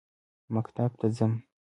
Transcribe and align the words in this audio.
مکتب 0.53 0.91
ته 0.99 1.07
ځم. 1.17 1.31